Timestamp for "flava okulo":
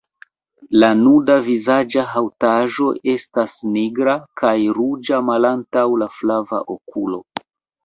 6.19-7.25